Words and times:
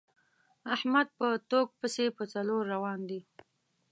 احمد 0.75 1.07
په 1.17 1.27
ټوک 1.49 1.67
پسې 1.79 2.05
په 2.17 2.23
څلور 2.33 2.61
روان 2.73 2.99
وي. 3.09 3.21